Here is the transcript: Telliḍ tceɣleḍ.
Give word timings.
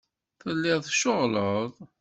Telliḍ 0.41 0.79
tceɣleḍ. 0.85 1.73